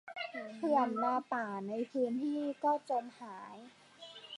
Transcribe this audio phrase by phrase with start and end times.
[0.57, 3.57] เขื่อนมาป่าในพื้นที่ก็จมหาย